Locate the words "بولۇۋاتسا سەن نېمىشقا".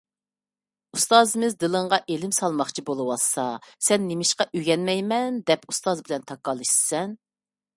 2.87-4.49